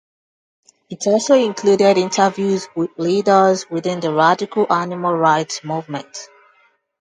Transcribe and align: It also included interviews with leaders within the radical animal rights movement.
It 0.89 1.05
also 1.05 1.35
included 1.35 1.95
interviews 1.99 2.67
with 2.75 2.89
leaders 2.97 3.69
within 3.69 3.99
the 3.99 4.11
radical 4.11 4.65
animal 4.73 5.13
rights 5.15 5.63
movement. 5.63 6.27